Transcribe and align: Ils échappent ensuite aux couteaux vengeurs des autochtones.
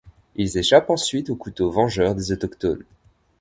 Ils 0.35 0.57
échappent 0.57 0.89
ensuite 0.89 1.29
aux 1.29 1.35
couteaux 1.35 1.69
vengeurs 1.69 2.15
des 2.15 2.31
autochtones. 2.31 2.83